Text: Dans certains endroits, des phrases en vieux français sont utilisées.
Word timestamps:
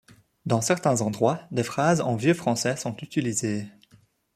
Dans 0.47 0.61
certains 0.61 1.01
endroits, 1.01 1.43
des 1.51 1.61
phrases 1.61 2.01
en 2.01 2.15
vieux 2.15 2.33
français 2.33 2.75
sont 2.75 2.97
utilisées. 2.97 3.67